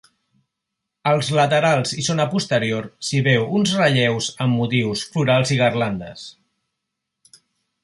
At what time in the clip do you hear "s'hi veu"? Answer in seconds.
3.09-3.45